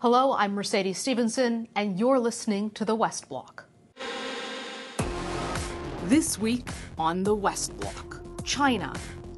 [0.00, 3.64] Hello, I'm Mercedes Stevenson, and you're listening to the West Block.
[6.04, 8.92] This week on the West Block, China,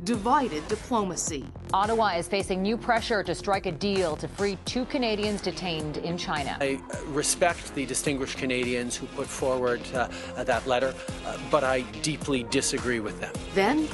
[0.05, 1.47] divided diplomacy.
[1.73, 6.19] Ottawa is facing new pressure to strike a deal to free two Canadians detained in
[6.19, 6.59] China.
[6.61, 10.09] I respect the distinguished Canadians who put forward uh,
[10.45, 13.33] that letter, uh, but I deeply disagree with them.
[13.55, 13.89] Then,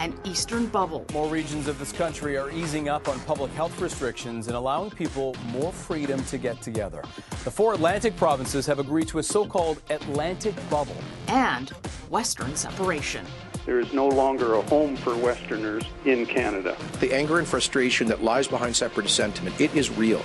[0.00, 1.04] an eastern bubble.
[1.12, 5.34] More regions of this country are easing up on public health restrictions and allowing people
[5.46, 7.02] more freedom to get together.
[7.44, 10.96] The four Atlantic provinces have agreed to a so called Atlantic bubble.
[11.26, 11.70] And
[12.10, 13.26] western separation.
[13.66, 16.76] There is no longer a home for Westerners in Canada.
[17.00, 20.22] The anger and frustration that lies behind separatist sentiment, it is real.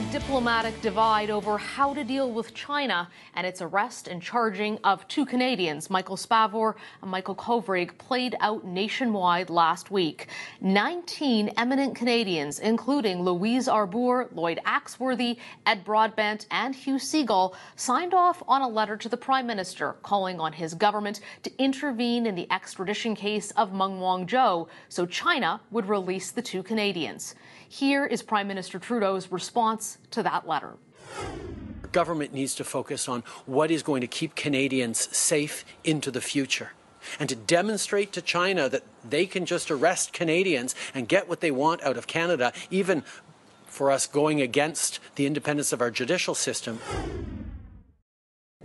[0.00, 5.06] A diplomatic divide over how to deal with China and its arrest and charging of
[5.08, 10.28] two Canadians, Michael Spavor and Michael Kovrig, played out nationwide last week.
[10.62, 18.42] 19 eminent Canadians, including Louise Arbour, Lloyd Axworthy, Ed Broadbent, and Hugh Segal, signed off
[18.48, 22.50] on a letter to the Prime Minister calling on his government to intervene in the
[22.50, 27.34] extradition case of Meng Wanzhou so China would release the two Canadians.
[27.72, 30.74] Here is Prime Minister Trudeau's response to that letter.
[31.92, 36.72] Government needs to focus on what is going to keep Canadians safe into the future
[37.20, 41.52] and to demonstrate to China that they can just arrest Canadians and get what they
[41.52, 43.04] want out of Canada, even
[43.66, 46.80] for us going against the independence of our judicial system.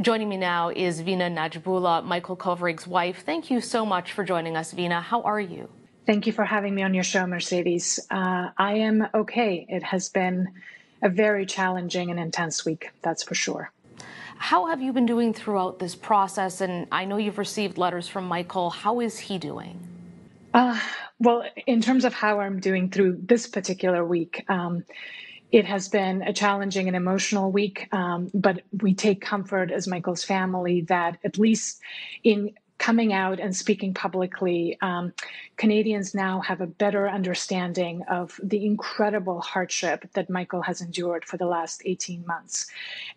[0.02, 3.22] Joining me now is Vina Nadjibulla, Michael Kovrig's wife.
[3.24, 5.00] Thank you so much for joining us, Vina.
[5.00, 5.70] How are you?
[6.06, 8.00] Thank you for having me on your show, Mercedes.
[8.12, 9.66] Uh, I am okay.
[9.68, 10.50] It has been
[11.02, 13.72] a very challenging and intense week, that's for sure.
[14.38, 16.62] How have you been doing throughout this process?
[16.62, 18.70] And I know you've received letters from Michael.
[18.70, 19.80] How is he doing?
[20.54, 20.80] Uh,
[21.20, 24.84] well, in terms of how I'm doing through this particular week, um,
[25.52, 30.24] it has been a challenging and emotional week, um, but we take comfort as Michael's
[30.24, 31.80] family that at least
[32.24, 35.14] in coming out and speaking publicly, um,
[35.58, 41.38] Canadians now have a better understanding of the incredible hardship that Michael has endured for
[41.38, 42.68] the last 18 months,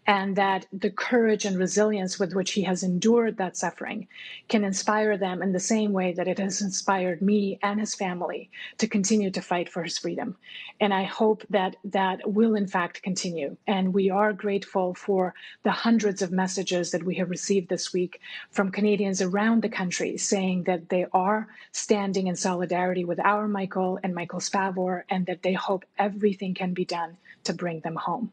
[0.07, 4.07] and that the courage and resilience with which he has endured that suffering
[4.49, 8.51] can inspire them in the same way that it has inspired me and his family
[8.79, 10.37] to continue to fight for his freedom.
[10.81, 13.57] And I hope that that will, in fact, continue.
[13.67, 18.21] And we are grateful for the hundreds of messages that we have received this week
[18.51, 23.99] from Canadians around the country saying that they are standing in solidarity with our Michael
[24.03, 28.31] and Michael Spavor, and that they hope everything can be done to bring them home.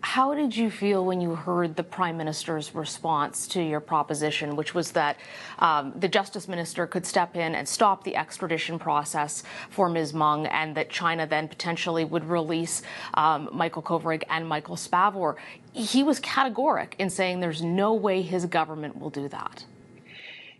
[0.00, 4.72] How did you feel when you heard the Prime Minister's response to your proposition, which
[4.72, 5.16] was that
[5.58, 10.14] um, the Justice Minister could step in and stop the extradition process for Ms.
[10.14, 12.82] Meng, and that China then potentially would release
[13.14, 15.36] um, Michael Kovrig and Michael Spavor?
[15.72, 19.64] He was categoric in saying there's no way his government will do that.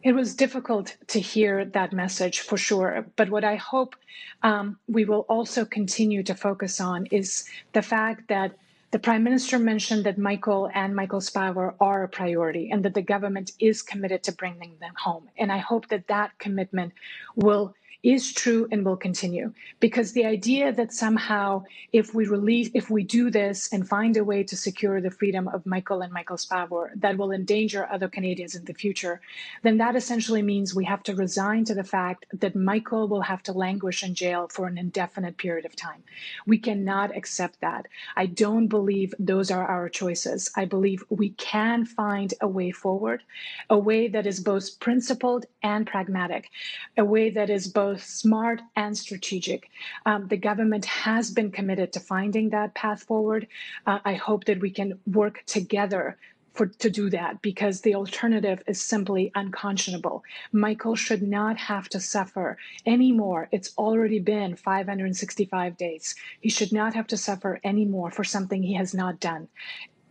[0.02, 3.06] It was difficult to hear that message for sure.
[3.16, 3.96] But what I hope
[4.42, 7.44] um, we will also continue to focus on is
[7.74, 8.56] the fact that
[8.92, 13.02] the Prime Minister mentioned that Michael and Michael Spavor are a priority and that the
[13.02, 15.28] government is committed to bringing them home.
[15.38, 16.94] And I hope that that commitment
[17.36, 19.52] will is true and will continue.
[19.80, 24.24] Because the idea that somehow if we release if we do this and find a
[24.24, 28.54] way to secure the freedom of Michael and Michael Spavor that will endanger other Canadians
[28.54, 29.20] in the future
[29.62, 33.42] then that essentially means we have to resign to the fact that Michael will have
[33.44, 36.02] to languish in jail for an indefinite period of time.
[36.46, 37.86] We cannot accept that.
[38.16, 40.50] I don't believe those are our choices.
[40.56, 43.22] I believe we can find a way forward
[43.70, 46.50] a way that is both principled and pragmatic
[46.96, 49.70] a way that is both both smart and strategic.
[50.04, 53.46] Um, the government has been committed to finding that path forward.
[53.86, 56.18] Uh, I hope that we can work together
[56.52, 60.22] for, to do that because the alternative is simply unconscionable.
[60.52, 63.48] Michael should not have to suffer anymore.
[63.52, 66.14] It's already been 565 days.
[66.40, 69.48] He should not have to suffer anymore for something he has not done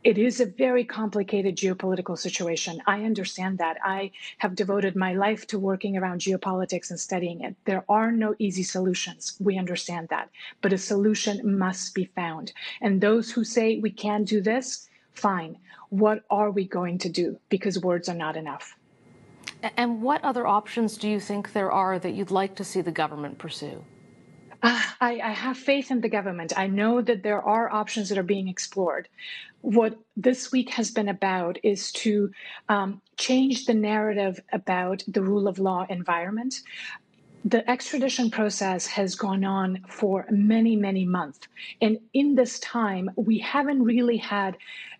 [0.07, 2.81] it is a very complicated geopolitical situation.
[2.87, 3.75] I understand that.
[3.83, 7.57] I have devoted my life to working around geopolitics and studying it.
[7.65, 9.35] There are no easy solutions.
[9.41, 10.29] We understand that.
[10.61, 12.53] But a solution must be found.
[12.79, 15.57] And those who say we can't do this, fine.
[15.89, 17.37] What are we going to do?
[17.49, 18.77] Because words are not enough.
[19.75, 22.91] And what other options do you think there are that you'd like to see the
[22.93, 23.83] government pursue?
[24.63, 26.51] Uh, I, I, have faith in the government.
[26.57, 29.07] I know that there are options that are being explored.
[29.61, 32.31] What this week has been about is to
[32.67, 36.61] um, change the narrative about the rule of law environment.
[37.45, 41.39] The extradition process has gone on for many, many months.
[41.79, 44.57] And in this time, we haven't really had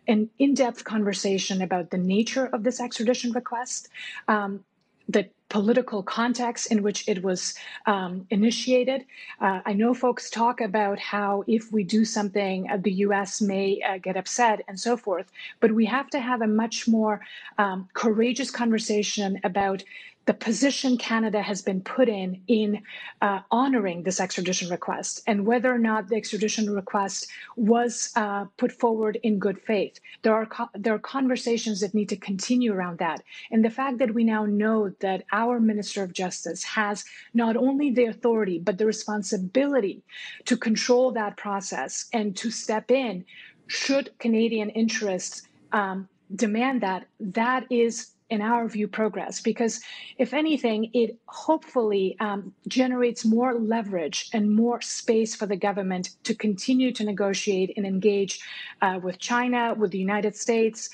[0.07, 3.89] an in depth conversation about the nature of this extradition request.
[4.27, 4.63] Um,
[5.09, 7.53] the political context in which it was
[7.85, 9.05] um, initiated.
[9.39, 13.81] Uh, I know folks talk about how if we do something, uh, the US may
[13.81, 17.21] uh, get upset and so forth, but we have to have a much more
[17.57, 19.83] um, courageous conversation about
[20.27, 22.83] the position Canada has been put in in
[23.21, 28.73] uh, honoring this extradition request and whether or not the extradition request was uh, put
[28.73, 29.99] forward in good faith.
[30.23, 34.13] There are there are conversations that need to continue around that, and the fact that
[34.13, 38.85] we now know that our Minister of Justice has not only the authority but the
[38.85, 40.03] responsibility
[40.43, 43.23] to control that process and to step in
[43.67, 47.07] should Canadian interests um, demand that.
[47.19, 49.81] That is in our view, progress because,
[50.17, 56.35] if anything, it hopefully um, generates more leverage and more space for the government to
[56.35, 58.39] continue to negotiate and engage
[58.81, 60.89] uh, with China, with the United States.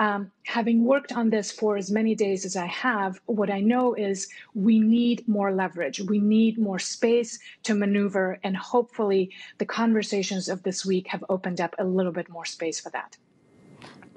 [0.00, 3.94] Um, having worked on this for as many days as I have, what I know
[3.94, 6.00] is we need more leverage.
[6.00, 11.60] We need more space to maneuver, and hopefully, the conversations of this week have opened
[11.60, 13.16] up a little bit more space for that.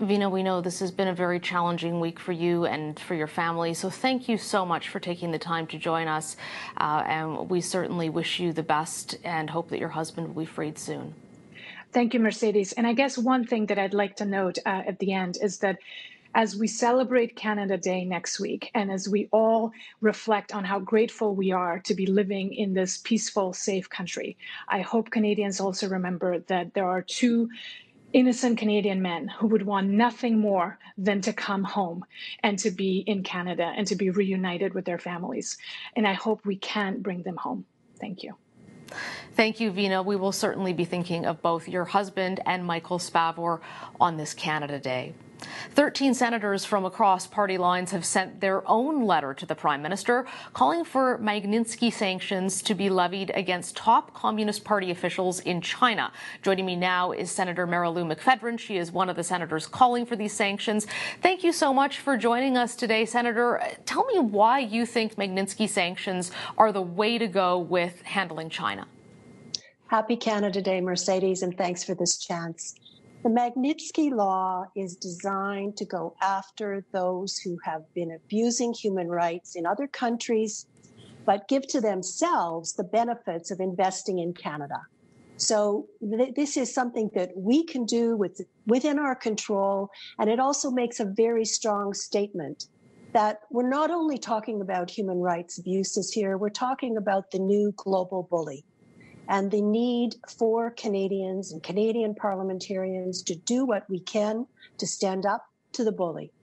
[0.02, 3.28] Vina, we know this has been a very challenging week for you and for your
[3.28, 3.76] family.
[3.76, 6.38] So thank you so much for taking the time to join us.
[6.78, 10.48] Uh, and we certainly wish you the best and hope that your husband will be
[10.48, 11.14] freed soon.
[11.94, 12.74] Thank you, Mercedes.
[12.74, 15.60] And I guess one thing that I'd like to note uh, at the end is
[15.60, 15.78] that
[16.34, 21.36] as we celebrate Canada Day next week, and as we all reflect on how grateful
[21.36, 24.36] we are to be living in this peaceful, safe country,
[24.68, 27.50] I hope Canadians also remember that there are two
[28.14, 32.04] innocent Canadian men who would want nothing more than to come home
[32.44, 35.58] and to be in Canada and to be reunited with their families.
[35.96, 37.66] And I hope we can bring them home.
[38.00, 38.36] Thank you.
[39.34, 40.04] Thank you, Vina.
[40.04, 43.62] We will certainly be thinking of both your husband and Michael Spavor
[44.00, 45.14] on this Canada Day.
[45.76, 50.26] 13 senators from across party lines have sent their own letter to the Prime Minister
[50.54, 56.12] calling for Magnitsky sanctions to be levied against top Communist Party officials in China.
[56.42, 58.60] Joining me now is Senator Marilou McPhedran.
[58.60, 60.88] She is one of the senators calling for these sanctions.
[61.22, 63.62] Thank you so much for joining us today, Senator.
[63.86, 68.88] Tell me why you think Magnitsky sanctions are the way to go with handling China.
[69.88, 72.76] Happy Canada Day, Mercedes, and thanks for this chance.
[73.24, 79.56] The Magnitsky Law is designed to go after those who have been abusing human rights
[79.56, 80.66] in other countries,
[81.24, 84.82] but give to themselves the benefits of investing in Canada.
[85.38, 90.40] So th- this is something that we can do with, within our control, and it
[90.40, 92.66] also makes a very strong statement
[93.14, 97.72] that we're not only talking about human rights abuses here, we're talking about the new
[97.78, 98.66] global bully
[99.32, 104.46] and the need for Canadians and Canadian parliamentarians to do what we can
[104.78, 106.34] to stand up to the bully.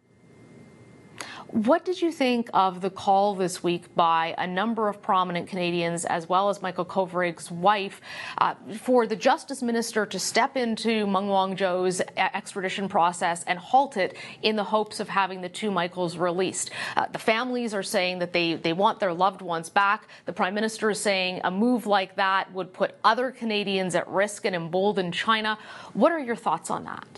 [1.51, 6.05] What did you think of the call this week by a number of prominent Canadians,
[6.05, 8.03] as well as Michael Kovrig's wife,
[8.37, 14.19] uh, for the Justice Minister to step into Meng Wanzhou's extradition process and halt it
[14.43, 16.71] in the hopes of having the two Michaels released?
[16.99, 20.07] Uh, the families are saying that they, they want their loved ones back.
[20.27, 24.45] The Prime Minister is saying a move like that would put other Canadians at risk
[24.45, 25.59] and embolden China.
[25.95, 27.09] What are your thoughts on that?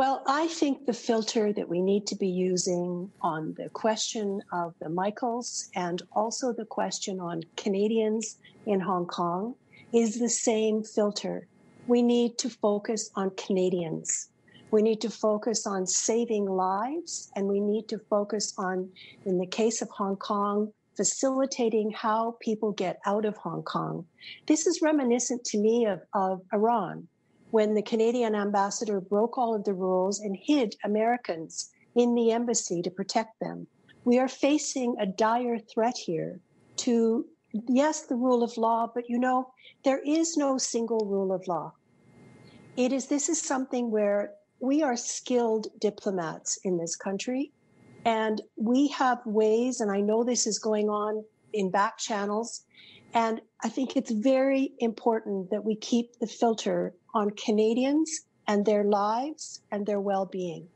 [0.00, 4.72] Well, I think the filter that we need to be using on the question of
[4.80, 9.56] the Michaels and also the question on Canadians in Hong Kong
[9.92, 11.46] is the same filter.
[11.86, 14.30] We need to focus on Canadians.
[14.70, 18.88] We need to focus on saving lives, and we need to focus on,
[19.26, 24.06] in the case of Hong Kong, facilitating how people get out of Hong Kong.
[24.46, 27.06] This is reminiscent to me of, of Iran
[27.50, 32.82] when the Canadian ambassador broke all of the rules and hid Americans in the embassy
[32.82, 33.66] to protect them.
[34.04, 36.40] We are facing a dire threat here
[36.76, 39.52] to, yes, the rule of law, but you know,
[39.84, 41.72] there is no single rule of law.
[42.76, 47.52] It is, this is something where we are skilled diplomats in this country,
[48.04, 52.64] and we have ways, and I know this is going on in back channels,
[53.12, 58.84] and I think it's very important that we keep the filter on Canadians and their
[58.84, 60.68] lives and their well being.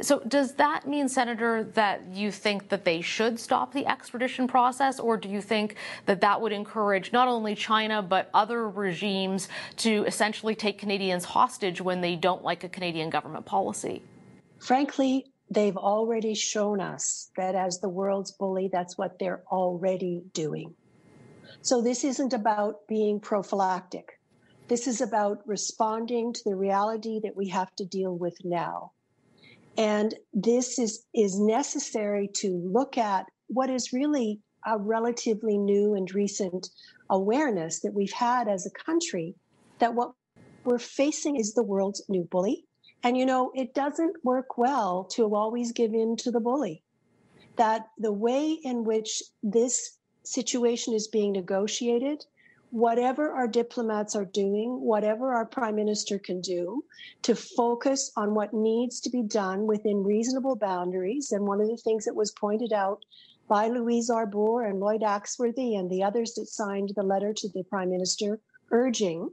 [0.00, 4.98] So, does that mean, Senator, that you think that they should stop the extradition process,
[4.98, 10.04] or do you think that that would encourage not only China but other regimes to
[10.06, 14.02] essentially take Canadians hostage when they don't like a Canadian government policy?
[14.58, 20.74] Frankly, they've already shown us that as the world's bully, that's what they're already doing.
[21.62, 24.19] So, this isn't about being prophylactic.
[24.70, 28.92] This is about responding to the reality that we have to deal with now.
[29.76, 36.14] And this is, is necessary to look at what is really a relatively new and
[36.14, 36.70] recent
[37.10, 39.34] awareness that we've had as a country
[39.80, 40.12] that what
[40.62, 42.64] we're facing is the world's new bully.
[43.02, 46.84] And you know, it doesn't work well to always give in to the bully.
[47.56, 52.24] That the way in which this situation is being negotiated
[52.70, 56.84] whatever our diplomats are doing, whatever our prime minister can do
[57.22, 61.32] to focus on what needs to be done within reasonable boundaries.
[61.32, 63.04] And one of the things that was pointed out
[63.48, 67.64] by Louise Arbour and Lloyd Axworthy and the others that signed the letter to the
[67.64, 68.38] prime minister
[68.70, 69.28] urging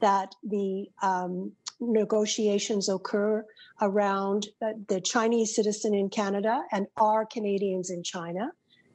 [0.00, 3.44] that the um, negotiations occur
[3.80, 4.46] around
[4.88, 8.52] the Chinese citizen in Canada and our Canadians in China.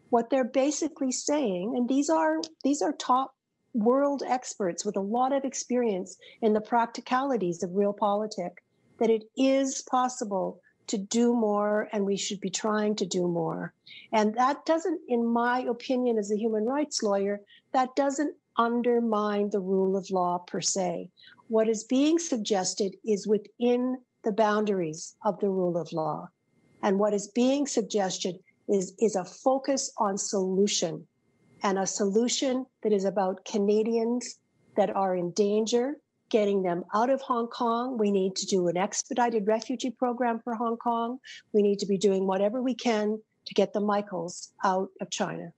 [0.10, 3.34] What they're basically saying, and these are these are top
[3.74, 8.58] world experts with a lot of experience in the practicalities of realpolitik
[9.00, 13.74] that it is possible to do more and we should be trying to do more.
[14.12, 19.60] And that doesn't, in my opinion, as a human rights lawyer, that doesn't undermine the
[19.60, 21.10] rule of law per se.
[21.48, 26.30] What is being suggested is within the boundaries of the rule of law.
[26.84, 28.38] And what is being suggested
[28.68, 31.08] is, is a focus on solution
[31.64, 34.36] and a solution that is about Canadians
[34.78, 35.96] that are in danger,
[36.30, 37.98] getting them out of Hong Kong.
[37.98, 41.20] We need to do an expedited refugee program for Hong Kong.
[41.54, 45.52] We need to be doing whatever we can to get the Michaels out of China.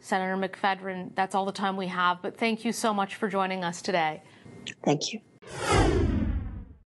[0.00, 3.64] Senator McPhedran, that's all the time we have, but thank you so much for joining
[3.64, 4.22] us today.
[4.84, 5.20] Thank you.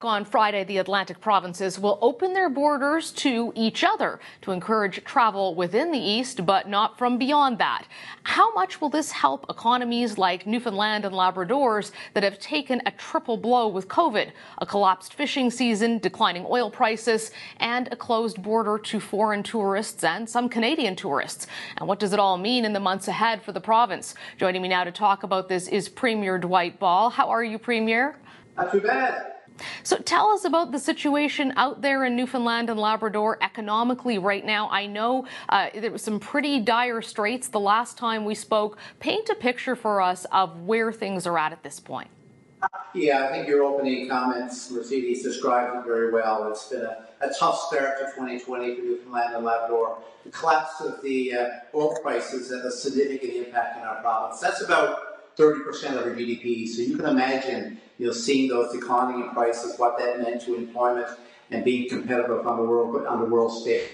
[0.05, 5.55] On Friday, the Atlantic provinces will open their borders to each other to encourage travel
[5.55, 7.87] within the East, but not from beyond that.
[8.25, 13.37] How much will this help economies like Newfoundland and Labrador's that have taken a triple
[13.37, 14.33] blow with COVID?
[14.59, 20.29] A collapsed fishing season, declining oil prices, and a closed border to foreign tourists and
[20.29, 21.47] some Canadian tourists.
[21.77, 24.17] And what does it all mean in the months ahead for the province?
[24.37, 27.11] Joining me now to talk about this is Premier Dwight Ball.
[27.11, 28.17] How are you, Premier?
[28.57, 29.32] Not too bad.
[29.83, 34.69] So tell us about the situation out there in Newfoundland and Labrador economically right now.
[34.71, 38.79] I know uh, there was some pretty dire straits the last time we spoke.
[39.01, 42.09] Paint a picture for us of where things are at at this point.
[42.95, 46.49] Yeah, I think your opening comments, Mercedes, described it very well.
[46.51, 49.99] It's been a, a tough start to 2020 for Newfoundland and Labrador.
[50.25, 54.41] The collapse of the uh, oil prices had a significant impact in our province.
[54.41, 56.69] That's about 30% of our GDP.
[56.69, 60.55] So you can imagine you know, seeing those declining in prices, what that meant to
[60.55, 61.09] employment
[61.51, 63.89] and being competitive on the world on the world stage.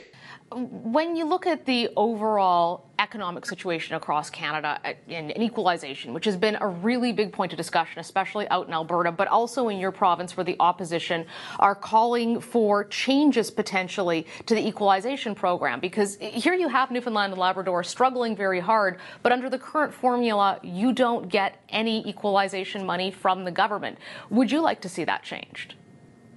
[0.50, 6.36] When you look at the overall economic situation across Canada uh, and equalization, which has
[6.36, 9.90] been a really big point of discussion, especially out in Alberta, but also in your
[9.90, 11.24] province where the opposition
[11.58, 15.80] are calling for changes potentially to the equalization program.
[15.80, 19.94] Because eh, here you have Newfoundland and Labrador struggling very hard, but under the current
[19.94, 23.96] formula, you don't get any equalization money from the government.
[24.28, 25.76] Would you like to see that changed?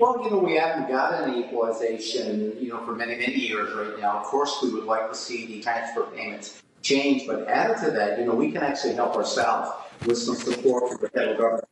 [0.01, 3.99] Well, you know, we haven't got any equalization, you know, for many, many years right
[3.99, 4.17] now.
[4.17, 8.17] Of course, we would like to see the transfer payments change, but added to that,
[8.17, 9.69] you know, we can actually help ourselves
[10.07, 11.67] with some support from the federal government.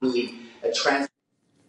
[0.00, 1.10] We need a transfer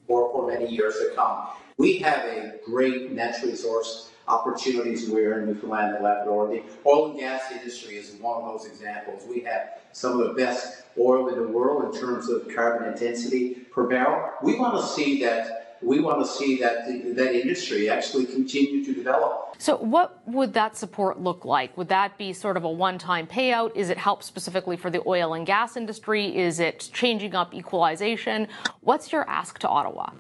[0.05, 1.47] for, for many years to come.
[1.77, 6.49] We have a great natural resource opportunities where in Newfoundland and Labrador.
[6.49, 9.23] The oil and gas industry is one of those examples.
[9.27, 13.55] We have some of the best oil in the world in terms of carbon intensity
[13.71, 14.29] per barrel.
[14.43, 18.93] We want to see that we want to see that that industry actually continue to
[18.93, 19.55] develop.
[19.57, 21.75] So, what would that support look like?
[21.77, 23.75] Would that be sort of a one-time payout?
[23.75, 26.35] Is it help specifically for the oil and gas industry?
[26.37, 28.47] Is it changing up equalization?
[28.81, 30.11] What's your ask to Ottawa?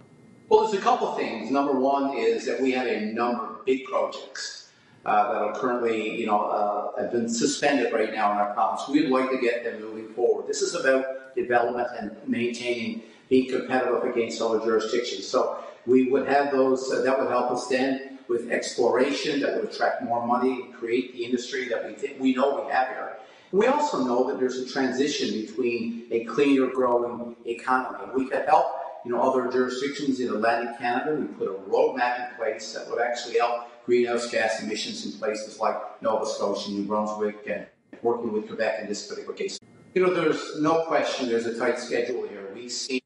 [0.49, 1.51] Well, there's a couple things.
[1.51, 4.69] Number one is that we have a number of big projects
[5.05, 8.87] uh, that are currently, you know, uh, have been suspended right now in our province.
[8.89, 10.47] We'd like to get them moving forward.
[10.47, 15.27] This is about development and maintaining being competitive against other jurisdictions.
[15.27, 19.71] So we would have those, uh, that would help us then with exploration that would
[19.71, 23.17] attract more money and create the industry that we think we know we have here.
[23.51, 28.11] We also know that there's a transition between a cleaner growing economy.
[28.15, 28.67] We could help
[29.05, 31.15] you know, other jurisdictions in Atlantic Canada.
[31.15, 35.59] We put a roadmap in place that would actually help greenhouse gas emissions in places
[35.59, 37.65] like Nova Scotia, New Brunswick, and
[38.03, 39.59] working with Quebec in this particular case.
[39.95, 42.51] You know, there's no question there's a tight schedule here.
[42.53, 43.01] We've seen,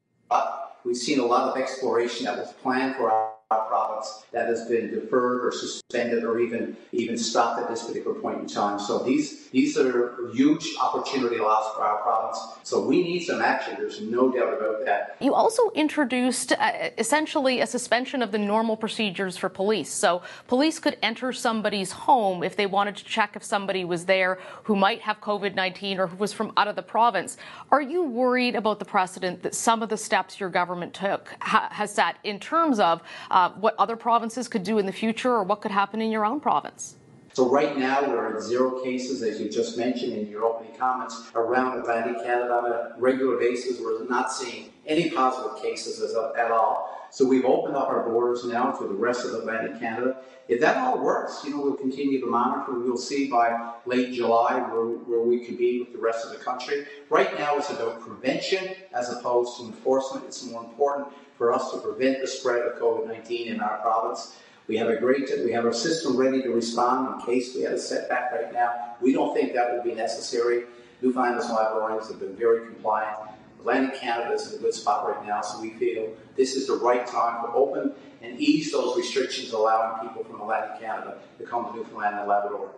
[0.84, 4.90] we've seen a lot of exploration that was planned for our province that has been
[4.90, 8.80] deferred or suspended or even even stopped at this particular point in time.
[8.80, 12.40] So these these are huge opportunity loss for our province.
[12.64, 13.76] So we need some action.
[13.78, 15.18] There's no doubt about that.
[15.20, 19.92] You also introduced uh, essentially a suspension of the normal procedures for police.
[19.92, 24.40] So police could enter somebody's home if they wanted to check if somebody was there
[24.64, 27.38] who might have COVID-19 or who was from out of the province.
[27.72, 31.70] Are you worried about the precedent that some of the steps your government took ha-
[31.72, 35.34] has set in terms of uh, Uh, what other provinces could do in the future
[35.34, 36.96] or what could happen in your own province?
[37.34, 41.32] So right now we're at zero cases, as you just mentioned in your opening comments,
[41.34, 43.80] around Atlantic Canada on a regular basis.
[43.82, 46.00] We're not seeing any positive cases
[46.38, 47.08] at all.
[47.10, 50.18] So we've opened up our borders now to the rest of Atlantic Canada.
[50.48, 52.78] If that all works, you know, we'll continue to monitor.
[52.78, 56.38] We'll see by late July where, where we could be with the rest of the
[56.38, 56.86] country.
[57.10, 60.26] Right now it's about prevention as opposed to enforcement.
[60.26, 64.36] It's more important for us to prevent the spread of COVID-19 in our province.
[64.68, 67.74] We have a great, we have a system ready to respond in case we had
[67.74, 68.96] a setback right now.
[69.02, 70.64] We don't think that will be necessary.
[71.02, 73.18] Newfoundland's Labradorians have been very compliant.
[73.60, 76.76] Atlantic Canada is in a good spot right now, so we feel this is the
[76.76, 81.66] right time to open and ease those restrictions, allowing people from Atlantic Canada to come
[81.66, 82.72] to Newfoundland and Labrador.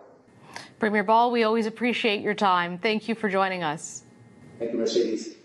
[0.78, 2.78] Premier Ball, we always appreciate your time.
[2.78, 4.02] Thank you for joining us.
[4.58, 5.36] Thank you, Mercedes.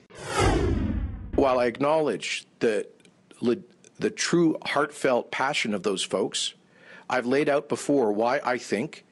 [1.36, 2.92] While I acknowledge that
[4.02, 6.54] the true heartfelt passion of those folks.
[7.10, 9.06] I've laid out before why I think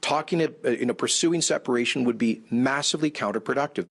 [0.00, 3.86] talking, uh, you know, pursuing separation would be massively counterproductive.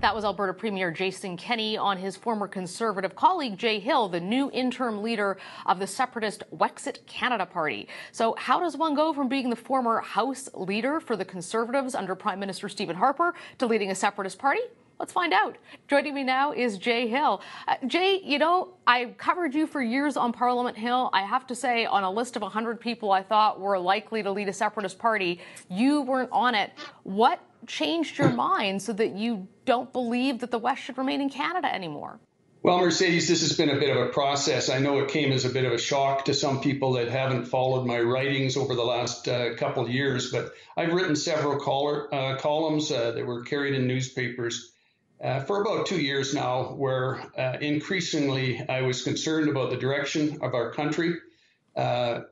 [0.00, 4.50] That was Alberta Premier Jason Kenney on his former Conservative colleague Jay Hill, the new
[4.50, 7.86] interim leader of the separatist Wexit Canada Party.
[8.10, 12.16] So, how does one go from being the former House leader for the Conservatives under
[12.16, 14.62] Prime Minister Stephen Harper to leading a separatist party?
[15.02, 15.56] Let's find out.
[15.88, 17.42] Joining me now is Jay Hill.
[17.66, 21.10] Uh, Jay, you know, I've covered you for years on Parliament Hill.
[21.12, 24.30] I have to say, on a list of 100 people I thought were likely to
[24.30, 26.70] lead a separatist party, you weren't on it.
[27.02, 31.30] What changed your mind so that you don't believe that the West should remain in
[31.30, 32.20] Canada anymore?
[32.62, 34.68] Well, Mercedes, this has been a bit of a process.
[34.68, 37.46] I know it came as a bit of a shock to some people that haven't
[37.46, 42.14] followed my writings over the last uh, couple of years, but I've written several caller,
[42.14, 44.68] uh, columns uh, that were carried in newspapers
[45.22, 50.38] uh, for about two years now, where uh, increasingly I was concerned about the direction
[50.42, 51.14] of our country,
[51.76, 52.22] uh,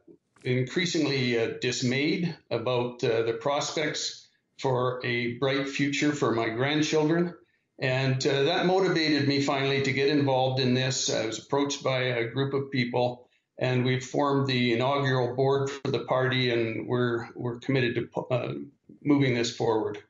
[0.42, 7.34] increasingly uh, dismayed about uh, the prospects for a bright future for my grandchildren.
[7.78, 11.08] And uh, that motivated me finally to get involved in this.
[11.10, 15.90] I was approached by a group of people, and we've formed the inaugural board for
[15.90, 18.66] the party, and we're, we're committed to
[19.02, 20.02] moving this forward.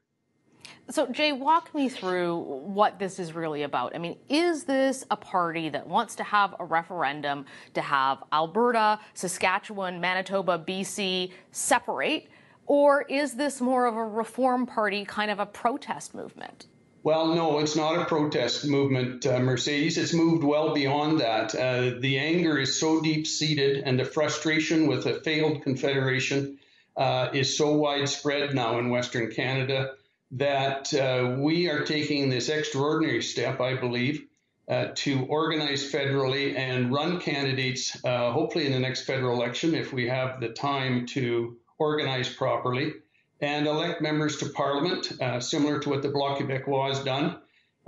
[0.90, 3.94] So, Jay, walk me through what this is really about.
[3.94, 8.98] I mean, is this a party that wants to have a referendum to have Alberta,
[9.14, 12.26] Saskatchewan, Manitoba, BC separate?
[12.66, 16.66] Or is this more of a reform party, kind of a protest movement?
[17.04, 19.96] Well, no, it's not a protest movement, uh, Mercedes.
[19.96, 21.54] It's moved well beyond that.
[21.54, 26.58] Uh, the anger is so deep seated, and the frustration with a failed confederation
[26.96, 29.92] uh, is so widespread now in Western Canada
[30.32, 34.26] that uh, we are taking this extraordinary step, I believe,
[34.68, 39.92] uh, to organize federally and run candidates, uh, hopefully in the next federal election, if
[39.92, 42.92] we have the time to organize properly,
[43.40, 47.38] and elect members to parliament, uh, similar to what the Bloc Québécois has done,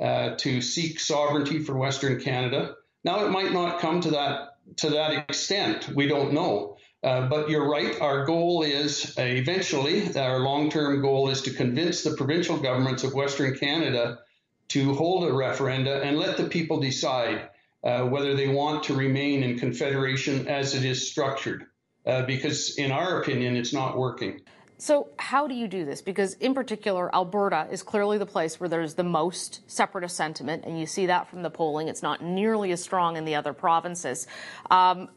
[0.01, 2.75] uh, to seek sovereignty for Western Canada.
[3.05, 5.89] Now, it might not come to that to that extent.
[5.89, 6.77] We don't know.
[7.03, 8.01] Uh, but you're right.
[8.01, 13.03] Our goal is uh, eventually, our long term goal is to convince the provincial governments
[13.03, 14.21] of Western Canada
[14.69, 17.51] to hold a referenda and let the people decide
[17.83, 21.67] uh, whether they want to remain in confederation as it is structured.
[22.05, 24.41] Uh, because, in our opinion, it's not working.
[24.77, 26.03] So, how do you do this?
[26.03, 30.81] Because, in particular, Alberta is clearly the place where there's the most separatist sentiment, and
[30.81, 31.87] you see that from the polling.
[31.87, 34.27] It's not nearly as strong in the other provinces.
[34.69, 35.11] Um,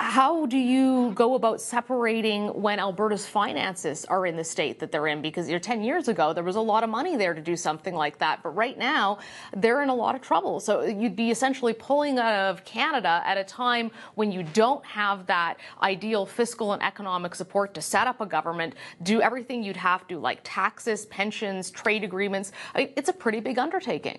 [0.00, 5.06] how do you go about separating when Alberta's finances are in the state that they're
[5.06, 5.20] in?
[5.20, 7.54] Because you know, 10 years ago, there was a lot of money there to do
[7.54, 8.42] something like that.
[8.42, 9.18] But right now,
[9.54, 10.58] they're in a lot of trouble.
[10.58, 15.26] So you'd be essentially pulling out of Canada at a time when you don't have
[15.26, 20.08] that ideal fiscal and economic support to set up a government, do everything you'd have
[20.08, 22.52] to, like taxes, pensions, trade agreements.
[22.74, 24.18] I mean, it's a pretty big undertaking.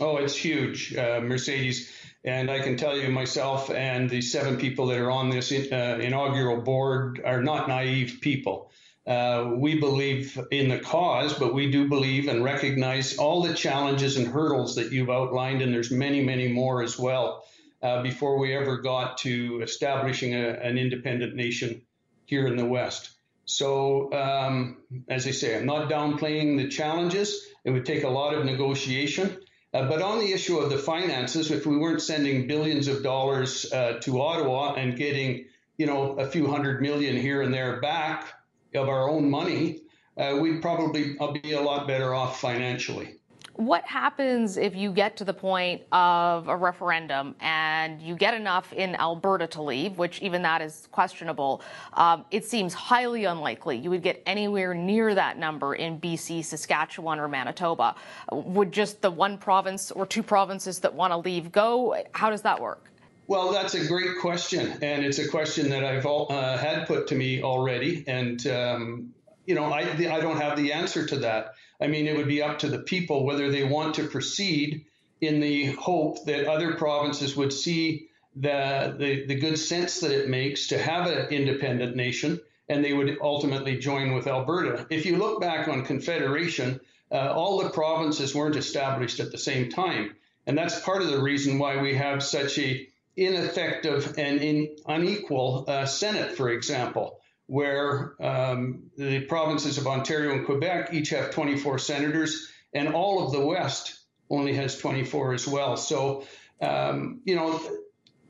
[0.00, 1.88] Oh, it's huge, uh, Mercedes.
[2.24, 5.98] And I can tell you myself and the seven people that are on this uh,
[6.00, 8.70] inaugural board are not naive people.
[9.06, 14.16] Uh, we believe in the cause, but we do believe and recognize all the challenges
[14.16, 17.44] and hurdles that you've outlined, and there's many, many more as well.
[17.82, 21.82] Uh, before we ever got to establishing a, an independent nation
[22.24, 23.10] here in the West.
[23.44, 27.46] So, um, as I say, I'm not downplaying the challenges.
[27.62, 29.36] It would take a lot of negotiation.
[29.74, 33.70] Uh, but on the issue of the finances, if we weren't sending billions of dollars
[33.72, 38.32] uh, to Ottawa and getting, you know, a few hundred million here and there back
[38.72, 39.80] of our own money,
[40.16, 43.16] uh, we'd probably be a lot better off financially.
[43.56, 48.72] What happens if you get to the point of a referendum and you get enough
[48.72, 51.62] in Alberta to leave, which even that is questionable?
[51.92, 57.20] Um, it seems highly unlikely you would get anywhere near that number in BC, Saskatchewan,
[57.20, 57.94] or Manitoba.
[58.32, 61.96] Would just the one province or two provinces that want to leave go?
[62.10, 62.90] How does that work?
[63.28, 67.06] Well, that's a great question, and it's a question that I've all, uh, had put
[67.06, 69.14] to me already, and um,
[69.46, 71.54] you know, I I don't have the answer to that.
[71.80, 74.86] I mean, it would be up to the people whether they want to proceed
[75.20, 80.28] in the hope that other provinces would see the, the, the good sense that it
[80.28, 84.86] makes to have an independent nation and they would ultimately join with Alberta.
[84.90, 86.80] If you look back on Confederation,
[87.12, 90.16] uh, all the provinces weren't established at the same time.
[90.46, 95.64] And that's part of the reason why we have such a ineffective and in, unequal
[95.68, 101.78] uh, Senate, for example where um, the provinces of Ontario and Quebec each have 24
[101.78, 103.98] senators, and all of the West
[104.30, 105.76] only has 24 as well.
[105.76, 106.26] So,
[106.60, 107.60] um, you know,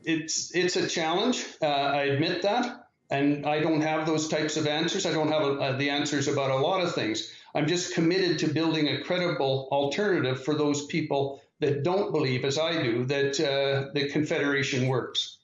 [0.03, 1.43] it's it's a challenge.
[1.61, 5.05] Uh, I admit that, and I don't have those types of answers.
[5.05, 7.31] I don't have uh, the answers about a lot of things.
[7.53, 12.59] I'm just committed to building a credible alternative for those people that don't believe, as
[12.59, 15.34] I do, that uh, the Confederation works.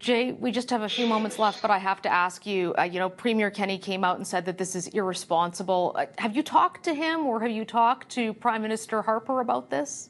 [0.00, 2.74] Jay, we just have a few moments left, but I have to ask you.
[2.78, 5.94] Uh, you know, Premier Kenney came out and said that this is irresponsible.
[5.94, 9.68] Uh, have you talked to him, or have you talked to Prime Minister Harper about
[9.68, 10.08] this?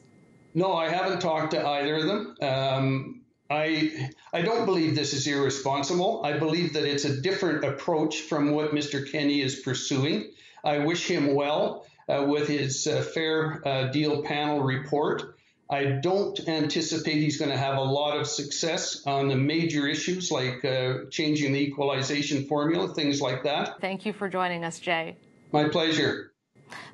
[0.55, 2.37] No, I haven't talked to either of them.
[2.41, 6.21] Um, I I don't believe this is irresponsible.
[6.23, 9.11] I believe that it's a different approach from what Mr.
[9.11, 10.31] Kenney is pursuing.
[10.63, 15.35] I wish him well uh, with his uh, fair uh, deal panel report.
[15.71, 20.29] I don't anticipate he's going to have a lot of success on the major issues
[20.29, 23.79] like uh, changing the equalization formula, things like that.
[23.79, 25.15] Thank you for joining us, Jay.
[25.53, 26.33] My pleasure.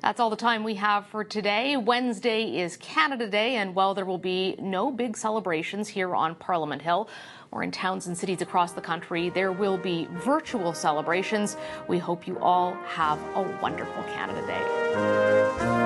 [0.00, 1.76] That's all the time we have for today.
[1.76, 6.82] Wednesday is Canada Day, and while there will be no big celebrations here on Parliament
[6.82, 7.08] Hill
[7.50, 11.56] or in towns and cities across the country, there will be virtual celebrations.
[11.88, 15.77] We hope you all have a wonderful Canada Day.